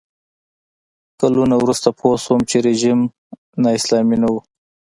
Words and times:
کلونه 1.19 1.55
وروسته 1.57 1.87
پوه 1.99 2.15
شوم 2.23 2.41
چې 2.49 2.57
رژیم 2.67 2.99
نا 3.61 3.69
اسلامي 3.79 4.17
نه 4.21 4.27
و. 4.33 4.35